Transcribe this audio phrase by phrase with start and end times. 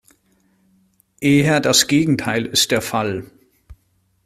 [1.19, 3.27] Eher das Gegenteil ist der Fall.